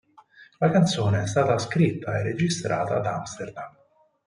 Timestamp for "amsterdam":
3.05-3.71